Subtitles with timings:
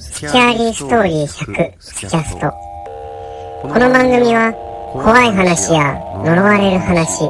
[0.00, 2.50] スキャーリーストーリー100スキャスト。
[3.60, 4.50] この番組は
[4.94, 5.92] 怖い話や
[6.24, 7.28] 呪われる話不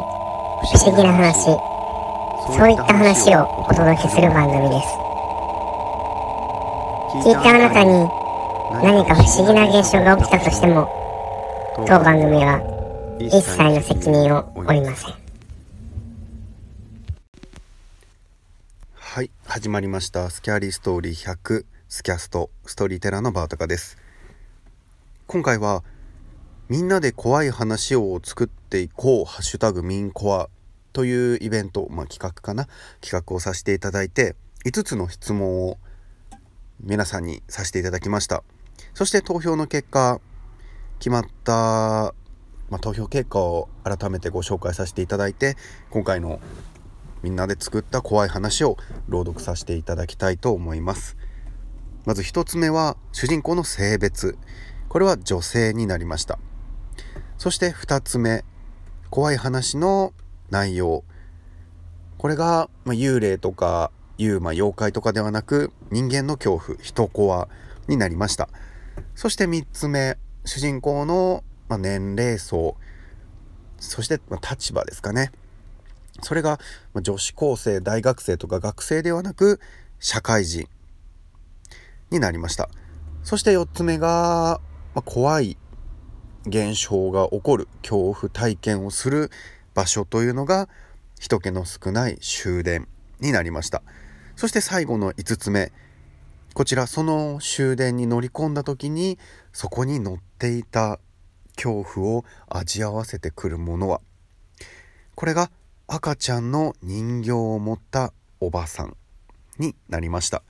[0.78, 1.50] 思議な話
[2.54, 4.86] そういった話をお届けする番組です。
[7.26, 7.90] 聞いたあなたに
[8.86, 10.86] 何か不思議な現象が起きたとしても
[11.88, 12.62] 当番組は
[13.18, 15.14] 一切の責任を負いません。
[18.94, 20.30] はい始まりました。
[20.30, 23.98] スキャーリーストーリー100スキャストストーリーテラーのバータカです。
[25.26, 25.82] 今回は
[26.68, 30.48] みんなで怖い話を作っていこうハッシュタグミンコア
[30.92, 32.68] というイベント、まあ、企画かな？
[33.00, 35.78] 企画をさせていただいて5つの質問を
[36.78, 38.44] 皆さんにさせていただきました。
[38.94, 40.20] そして投票の結果
[41.00, 41.52] 決まった、
[42.70, 45.56] まあ、投票結果を改めてご紹介させていただいて
[45.90, 46.38] 今回の
[47.24, 48.76] みんなで作った怖い話を
[49.08, 51.16] 朗読させていただきたいと思います。
[52.06, 54.38] まず1つ目は主人公の性別。
[54.88, 56.38] これは女性になりました。
[57.38, 58.44] そして2つ目
[59.10, 60.12] 怖い話の
[60.50, 61.04] 内容。
[62.18, 67.48] これが、まあ、幽霊とか幽魔妖怪とかではなく人間の恐怖人コア
[67.88, 68.48] になりました。
[69.14, 72.76] そして3つ目主人公の、まあ、年齢層。
[73.78, 75.32] そして、まあ、立場ですかね。
[76.22, 76.58] それが、
[76.92, 79.60] まあ、女子高生大学生とか学生ではなく
[79.98, 80.68] 社会人。
[82.10, 82.68] になりました
[83.22, 84.60] そして4つ目が、
[84.94, 85.56] まあ、怖い
[86.46, 89.30] 現象が起こる恐怖体験をする
[89.74, 90.68] 場所というのが
[91.18, 92.88] 人気の少ない終電
[93.20, 93.82] になりました
[94.36, 95.72] そして最後の5つ目
[96.54, 99.18] こちらその終電に乗り込んだ時に
[99.52, 100.98] そこに乗っていた
[101.56, 104.00] 恐怖を味合わせてくるものは
[105.14, 105.50] これが
[105.86, 108.96] 赤ちゃんの人形を持ったおばさん
[109.58, 110.42] になりました。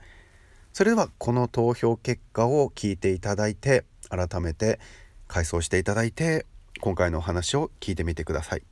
[0.73, 4.79] それではこの投票結果を聞いていただいて改めて
[5.27, 6.45] 回想していただいて
[6.79, 8.63] 今回のお話を聞いてみてください。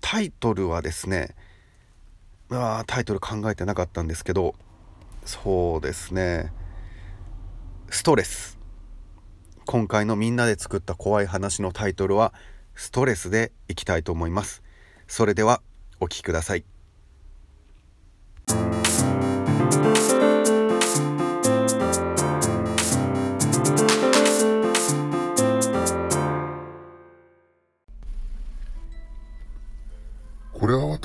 [0.00, 1.34] タイトルはですね
[2.50, 4.54] あタイトル考えてなかったんですけど
[5.24, 6.52] そうですね
[7.90, 8.58] ストレス。
[9.64, 12.32] 今回のみんなで作った怖い話のタイトルは
[12.74, 14.62] ストレスでいきたいと思います。
[15.06, 15.62] それでは
[16.00, 16.64] お聴きください。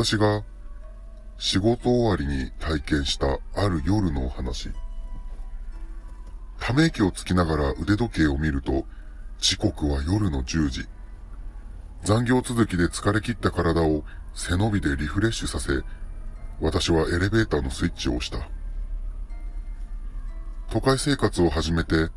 [0.04, 0.44] 私が
[1.38, 4.70] 仕事終わりに体験したある夜のお話。
[6.60, 8.86] ため息をつきながら腕時計を見ると、
[9.40, 10.88] 時刻は夜の10時。
[12.04, 14.04] 残業続きで疲れ切った体を
[14.34, 15.72] 背伸びでリフレッシュさせ、
[16.60, 18.40] 私はエレベーターのスイッチを押した。
[20.70, 22.10] 都会生活を始めて、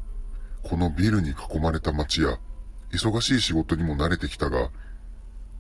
[0.65, 2.41] このビルに囲まれた街や、
[2.91, 4.71] 忙しい仕事にも慣れてきたが、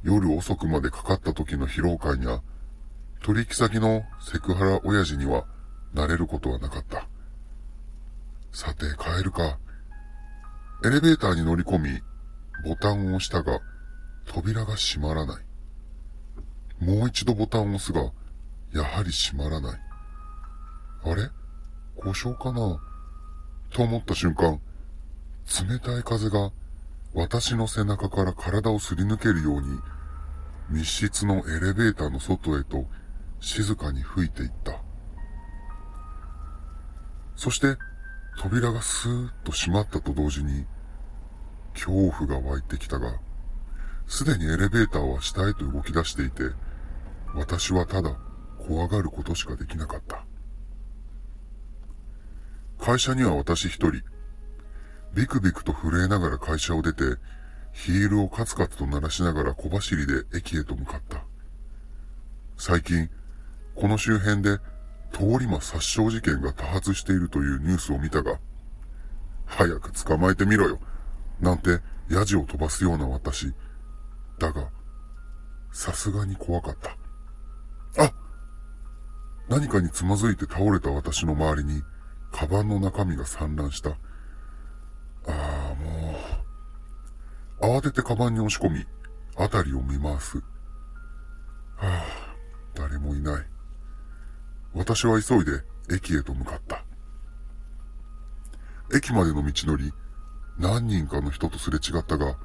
[0.06, 2.40] 夜遅くまでかかった時の疲労感や、
[3.24, 5.46] 取引先のセクハラ親父には
[5.94, 7.08] 慣れることはなかった。
[8.52, 9.58] さて帰るか。
[10.84, 12.00] エレベーターに乗り込み、
[12.64, 13.58] ボタンを押したが、
[14.26, 15.44] 扉が閉まらない。
[16.84, 18.12] もう一度ボタンを押すが、
[18.72, 19.80] やはり閉まらない。
[21.02, 21.30] あれ？
[21.96, 22.80] 故障かな？
[23.70, 24.60] と思った瞬間、
[25.68, 26.52] 冷たい風が
[27.12, 29.80] 私の背中から体をすり抜けるように
[30.68, 32.86] 密室のエレベーターの外へと
[33.40, 34.80] 静かに吹いていった。
[37.36, 37.76] そして
[38.38, 40.66] 扉がスーッと閉まったと同時に
[41.74, 43.14] 恐怖が湧いてきたが、
[44.06, 46.44] すでにエレベーターは下へと動き出していて、
[47.34, 48.16] 私はただ
[48.66, 50.24] 怖がることしかできなかった。
[52.78, 54.02] 会社には私一人、
[55.14, 57.04] ビクビクと震えながら会社を出て、
[57.76, 61.22] ヒールをカツカツと鳴らしながら小走りで駅へと向かった。
[62.56, 63.10] 最近、
[63.74, 64.58] この周辺で
[65.12, 68.40] 通り魔殺傷事件が多発しているというニュースを見たが、
[69.44, 70.80] 早く捕まえてみろよ、
[71.38, 73.52] なんてヤジを飛ばすような私。
[74.38, 74.70] だが、
[75.70, 76.96] さすがに怖かった。
[78.02, 78.10] あ
[79.50, 81.82] 何かにつまずいて倒れた私の周りに、
[82.32, 83.90] カバンの中身が散乱した。
[83.90, 83.96] あ
[85.26, 85.55] あ、
[87.60, 88.86] 慌ててカバンに押し込み、
[89.36, 90.38] あたりを見回す。
[90.38, 90.42] は
[91.82, 92.04] あ、
[92.74, 93.44] 誰もいない。
[94.74, 96.84] 私は急いで駅へと向かった。
[98.94, 99.92] 駅までの道のり、
[100.58, 102.36] 何人かの人とすれ違ったが、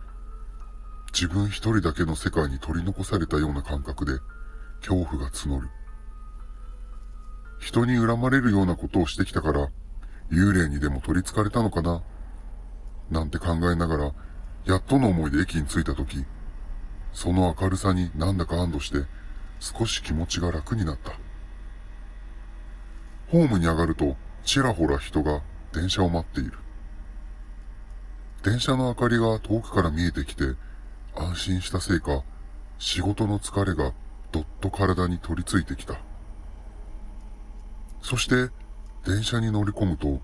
[1.14, 4.19] 自分一人だけの世界に取り残されたような感覚で、
[4.80, 5.69] 恐怖が募る。
[7.60, 9.69] 人に恨まれるようなことをしてきたから、
[10.31, 12.02] 幽霊にでも取り憑かれたのかな？
[13.10, 14.14] なんて考えながら、
[14.66, 16.25] やっとの思いで駅に着いた時、
[17.13, 19.06] その明るさになんだか安堵して
[19.60, 21.13] 少し気持ちが楽になった。
[23.30, 25.42] ホームに上がるとちらほら人が
[25.74, 26.54] 電車を待っている。
[28.44, 30.56] 電車の明かりが遠くから見えてきて
[31.16, 32.24] 安心したせいか
[32.80, 33.94] 仕事の疲れが
[34.31, 36.00] どっと体に取り付いてきた。
[38.02, 38.52] そして
[39.06, 40.22] 電車に乗り込むと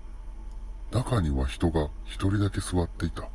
[0.90, 3.28] 中には人が一人だけ座っていた。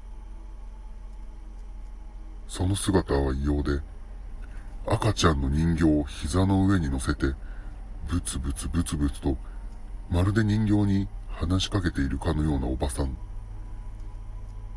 [2.47, 3.81] その姿は異様で、
[4.85, 7.33] 赤ちゃんの人形を膝の上に乗せて、
[8.09, 9.37] ブツブツブツブツと、
[10.09, 13.17] まるで人形に話しかけているかのようなおばさん。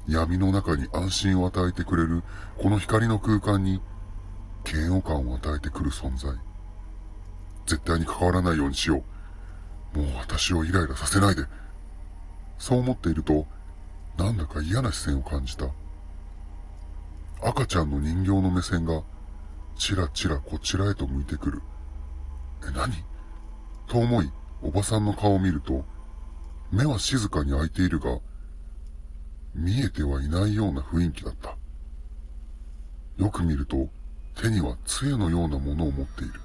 [0.09, 2.23] 闇の中に安心を与えてくれる
[2.59, 3.83] この光の空間に
[4.65, 6.33] 嫌悪感を与えてくる存在。
[7.67, 9.03] 絶対に関わらないようにしよ
[9.95, 9.99] う。
[9.99, 11.45] もう私をイライラさせないで。
[12.59, 13.47] そう思っていると、
[14.17, 15.67] なんだか嫌な視線を感じた。
[17.43, 19.03] 赤ちゃんの人形の目線が、
[19.77, 21.63] ちらちらこちらへと向いてくる。
[22.63, 22.93] え、何？
[23.87, 24.31] と思い、
[24.63, 25.85] おばさんの顔を見ると、
[26.73, 28.19] 目は静かに開いているが、
[29.55, 31.57] 見えてはいないような雰囲気だった。
[33.17, 33.89] よく見ると、
[34.35, 36.41] 手には杖のようなものを持っている。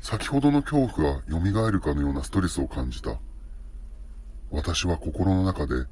[0.00, 3.18] 先ほどの恐怖が蘇るかのようなストレスを感じた。
[4.50, 5.86] 私は心の中で、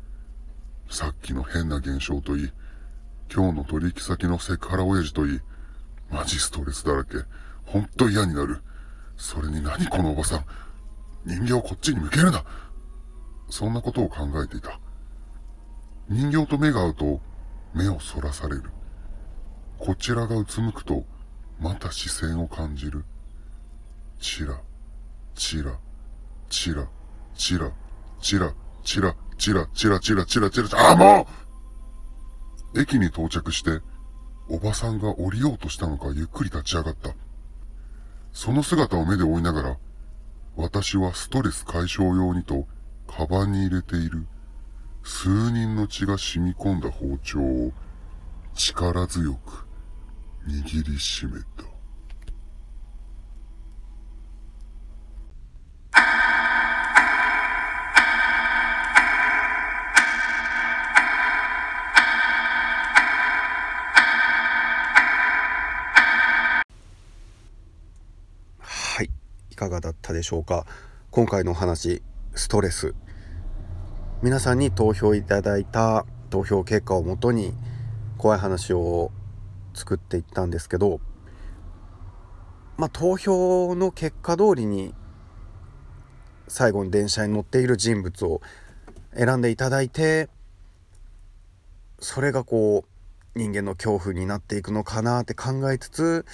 [0.91, 2.53] さっきの変な現象といい、
[3.33, 5.41] 今日の取引先のセクハラ親父といい、
[6.11, 7.19] マジストレスだらけ。
[7.65, 8.61] ほんと嫌になる。
[9.17, 10.45] それに何このおばさん。
[11.25, 12.45] 人形をこっちに向けるな。
[13.49, 14.81] そんなことを考えていた。
[16.09, 17.21] 人形と目が合うと、
[17.73, 18.65] 目をそらされる。
[19.79, 21.05] こちらがうつむくと、
[21.61, 23.05] また視線を感じる。
[24.19, 24.61] チラ、
[25.37, 25.79] チラ、
[26.49, 26.89] チラ、
[27.37, 27.71] チラ、
[28.21, 28.53] チラ、
[28.83, 31.50] チラ、チラ、チラ、チラ、チラ、チラ、チラ、あ、もう
[32.77, 33.81] 駅に到着して、
[34.49, 37.11] おばさんが降りようとしたのかゆっくり立ち上がった。
[38.33, 39.79] その姿を目で追いながら、
[40.57, 42.67] 私はストレス解消用にと、
[43.09, 44.27] カバンに入れている、
[45.03, 47.73] 数人の血が染み込んだ包丁を、
[48.55, 49.67] 力強く、
[50.47, 51.70] 握りしめた。
[69.61, 70.65] かがだったでしょうか？
[71.11, 72.03] 今回のお話
[72.35, 72.95] ストレス。
[74.23, 77.53] 皆さんに投票いただいた投票結果をもとに
[78.17, 79.13] 怖い話を
[79.75, 81.01] 作っていったんですけど
[82.79, 84.95] まあ投票の結果通りに
[86.49, 88.41] 最後に電車に乗っている人物を
[89.15, 90.31] 選んでいただいて
[91.99, 92.85] それがこ
[93.35, 96.27] う人間の恐怖になっていくのかなって考えつつ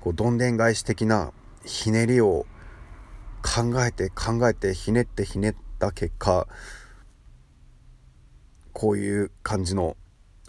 [0.00, 1.32] こうどんでん返し的な
[1.64, 2.46] ひねりを
[3.46, 6.48] 考えて考えてひねってひねった結果
[8.72, 9.96] こういう感じの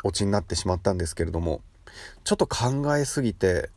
[0.03, 1.61] オチになってしまったんですけれども
[2.23, 3.69] ちょっと考えすぎて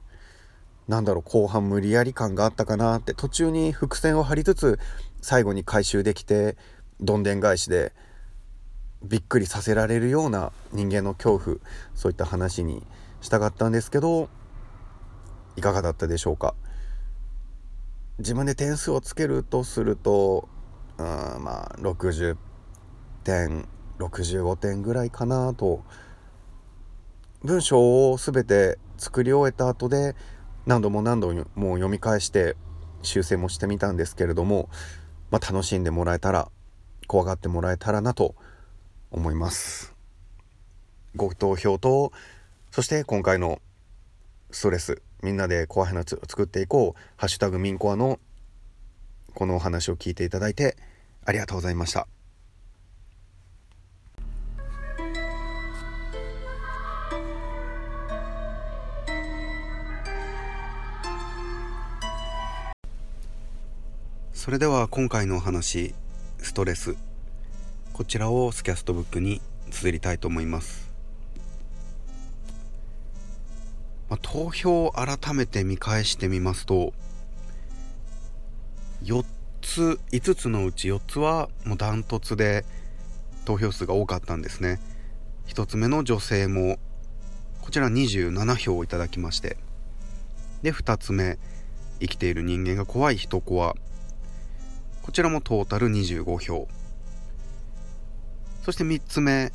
[0.88, 4.78] なんだろう後半無理やり感があったかなって途中に伏線を張りつつ
[5.20, 6.56] 最後に回収できて
[7.00, 7.92] どんでん返しで
[9.02, 11.56] びっくりさせられるような人間の恐怖
[11.94, 12.82] そういった話に
[13.20, 14.28] したかったんですけど
[15.56, 16.54] いかがだったでしょうか？
[18.20, 20.48] 自分で点数をつけるとすると、
[20.98, 22.36] うん、まあ60
[23.24, 23.66] 点
[23.98, 25.82] 65点ぐらいかなと。
[27.42, 30.14] 文章を全て作り終えた後で
[30.66, 32.54] 何度も何度も読み返して
[33.00, 34.68] 修正もしてみたんですけれども、
[35.30, 36.50] まあ、楽しんでもらえたら
[37.06, 38.34] 怖がってもらえたらなと
[39.10, 39.94] 思います。
[41.16, 42.12] ご投票と
[42.70, 43.62] そして今回の
[44.50, 45.00] ストレス。
[45.22, 48.18] みんなで怖い話を作っていこう「ハッシュタグミンコア」の
[49.34, 50.76] このお話を聞いていただいて
[51.24, 52.06] ありがとうございました。
[64.32, 65.94] それでは今回のお話
[66.38, 66.96] ストレス。
[67.92, 70.89] こちらをスキャストブックに綴りたいと思います。
[74.32, 76.92] 投票を改めて見返してみますと
[79.02, 79.24] 4
[79.60, 82.64] つ5つのうち4つはもうダントツで
[83.44, 84.78] 投票数が多かったんですね。
[85.48, 86.78] 1つ目の女性も
[87.60, 89.56] こちら27票をいただきまして
[90.62, 91.38] で2つ目
[91.98, 93.78] 生きている人間が怖い人コアこ
[95.10, 96.68] こちらもトータル25票。
[98.62, 99.50] そして3つ目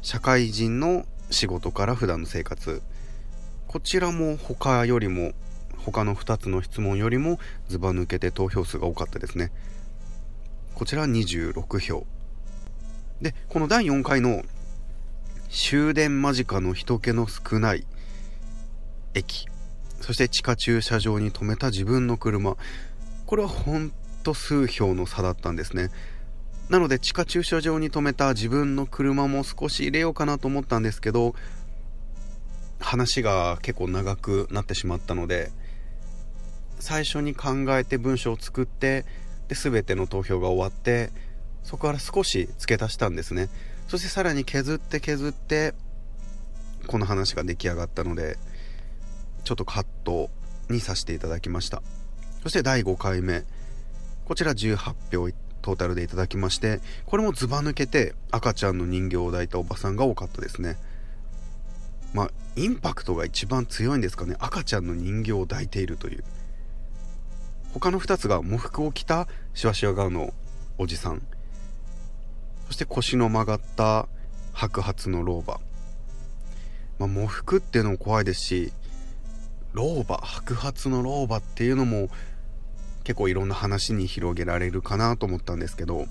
[0.00, 2.80] 社会人の仕事から普段の生活。
[3.74, 5.32] こちらも他よりも
[5.78, 9.50] 他の2つの質問よりもずば抜けて投票数が多かったですね。
[10.76, 12.06] こちら26票。
[13.20, 14.44] でこの第4回の
[15.50, 17.84] 終電間近の人気の少ない
[19.12, 19.48] 駅。
[20.00, 22.56] そして地下駐車場に停めた自分の車。
[23.26, 23.90] これはほん
[24.22, 25.90] と数票の差だったんですね。
[26.68, 31.34] なので地下駐車場に停めた自分の車も少し入れようかなと思ったんですけど
[32.80, 35.50] 話が結構長くなってしまったので
[36.78, 39.04] 最初に考えて文章を作って
[39.48, 41.10] で全ての投票が終わって
[41.62, 43.48] そこから少し付け足したんですね。
[43.88, 45.74] そしてさらに削って削って
[46.86, 48.36] この話が出来上がったので
[49.44, 50.30] ちょっとカット
[50.68, 51.82] にさせていただきました。
[52.42, 53.44] そして第5回目
[54.26, 55.30] こちら18票
[55.62, 60.76] トータルでいただきましてこれもずば抜けて赤ちゃんの人形を抱いたおばさんが多かったですね。
[62.14, 64.36] まあインパクトが一番強いんですかね。
[64.38, 66.24] 赤ちゃんの人形を抱いているという。
[67.74, 70.32] 他の2つが喪服を着たしわしわ顔の
[70.78, 71.20] おじさん。
[72.68, 74.08] そして腰の曲がった
[74.52, 75.60] 白髪の老婆。
[77.00, 78.72] まあ喪服っていうのも怖いですし
[79.72, 82.08] 老婆白髪の老婆っていうのも
[83.02, 86.06] 結構いろんな話に広げられるかなと思ったんですけど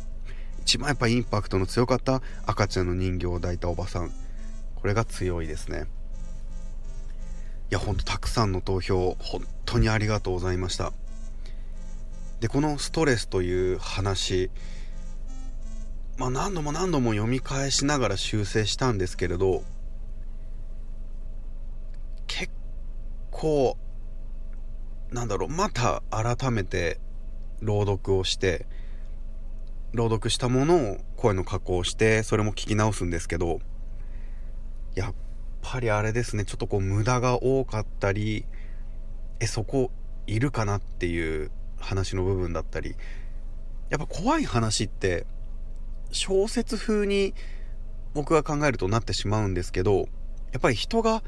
[0.62, 4.12] 一番やっぱインパクトの強かった赤ちゃんの人形を抱いたおばさん。
[4.84, 5.86] これが強いですね。
[7.72, 10.92] いやほんとたくさんの投票本当にありがとうございました。
[12.42, 14.52] でこのストレスという話
[16.18, 19.63] まあ何度も何度も読み返しながら修正したんですけれど
[22.28, 22.52] 結
[23.32, 23.78] 構
[25.12, 27.00] なんだろうまた改めて
[27.62, 28.66] 朗読をして
[29.94, 33.62] 朗読したものを声の加工をしてそれも聞き直すんですけど
[34.96, 35.14] やっ
[35.62, 36.46] ぱりあれですね。
[36.46, 38.46] ちょっとこう無駄が多かったり
[39.40, 39.92] えそこ
[40.28, 42.96] いるかなっていう話の部分だったり。
[43.90, 45.28] やっぱ怖い話って
[46.12, 47.36] 小説風に
[48.16, 50.08] 僕が考えるとなってしまうんですけど
[50.52, 51.24] やっぱり人が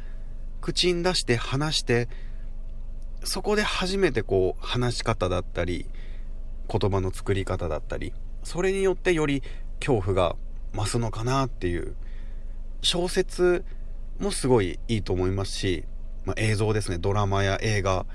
[0.61, 2.09] 口に出して話して
[3.23, 5.87] そこで初めてこう話し方だったり
[6.67, 9.43] 言葉の作り方だったりそれによってより
[9.79, 10.35] 恐怖が
[10.73, 11.95] 増すのかなっていう
[12.85, 13.65] 小説
[14.19, 15.85] もすごいいいと思いますし、
[16.23, 16.99] まあ、映像ですね。
[16.99, 18.05] ドラマや映画。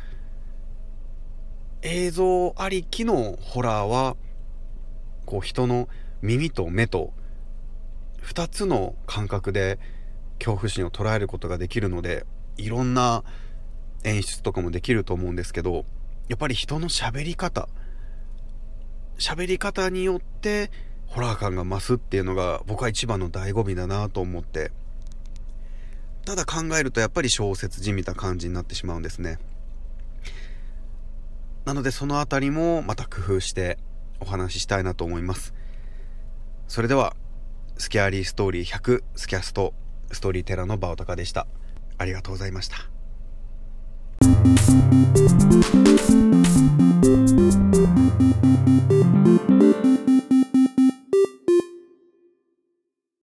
[1.82, 4.16] 映像ありきのホラーは
[5.26, 5.88] こう人の
[6.22, 7.12] 耳と目と
[8.22, 9.78] 2つの感覚で
[10.38, 13.24] 恐怖心を捉えることができるのでいろんな
[14.04, 15.86] 演出とかもできると思うんですけど
[16.28, 17.68] やっぱり人の喋り方。
[19.18, 20.70] 喋り方によって
[21.10, 24.72] ホラー感が増すっていうのが僕は一番の醍醐味だなと思って。
[26.24, 29.38] ただ考えるとやっぱり小説じみた感じになってしまうんですね。
[31.64, 33.78] なのでその辺りもまた工夫して
[34.20, 35.52] お話ししたいなと思います。
[36.68, 37.16] それでは
[37.76, 39.74] スキャーリーストーリー100スキャスト
[40.12, 41.48] ストーリーテラのバオタカでした。
[41.98, 42.76] ありがとうございました。